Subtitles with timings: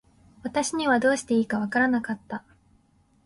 [0.41, 2.43] 私にはどうしていいか分らなかった。